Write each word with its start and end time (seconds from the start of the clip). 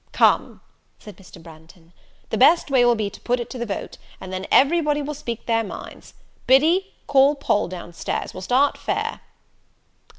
"Come," 0.13 0.61
said 0.97 1.15
Mr. 1.17 1.39
Branghton, 1.39 1.93
"the 2.31 2.37
best 2.39 2.71
way 2.71 2.83
will 2.83 2.95
be 2.95 3.11
to 3.11 3.21
put 3.21 3.39
it 3.39 3.51
to 3.51 3.59
the 3.59 3.67
vote, 3.67 3.99
and 4.19 4.33
then 4.33 4.47
every 4.49 4.81
body 4.81 5.03
will 5.03 5.13
speak 5.13 5.45
their 5.45 5.63
minds. 5.63 6.15
Biddy, 6.47 6.95
call 7.05 7.35
Poll 7.35 7.67
down 7.67 7.93
stairs. 7.93 8.33
We'll 8.33 8.41
start 8.41 8.79
fair." 8.79 9.19